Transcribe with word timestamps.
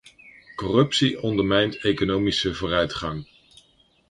Corruptie 0.55 1.21
ondermijnt 1.21 1.75
economische 1.77 2.53
vooruitgang. 2.53 3.25